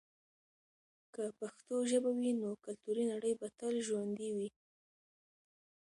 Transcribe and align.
که 1.13 1.23
پښتو 1.39 1.75
ژبه 1.91 2.11
وي، 2.17 2.31
نو 2.41 2.49
کلتوري 2.65 3.03
نړی 3.13 3.31
به 3.39 3.47
تل 3.59 3.75
ژوندي 3.87 4.29
وي. 4.35 4.49